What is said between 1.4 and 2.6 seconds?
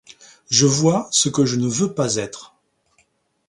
je ne veux pas être.